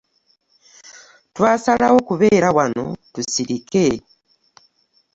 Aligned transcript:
Twasalawo 1.35 1.99
kubeera 2.09 2.47
wano 2.57 2.85
tusirike. 3.13 3.85